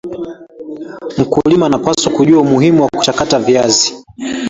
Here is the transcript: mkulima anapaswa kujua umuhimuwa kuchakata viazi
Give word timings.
mkulima 1.19 1.65
anapaswa 1.65 2.11
kujua 2.13 2.41
umuhimuwa 2.41 2.89
kuchakata 2.89 3.39
viazi 3.39 4.03